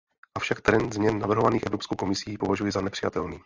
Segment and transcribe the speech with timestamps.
[0.37, 3.39] Avšak trend změn navrhovaných Evropskou komisí považuji za nepřijatelný.